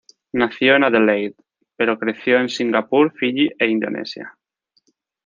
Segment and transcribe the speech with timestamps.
[0.33, 1.35] Nació en Adelaide,
[1.75, 4.35] pero creció en Singapur, Fiyi e Indonesia.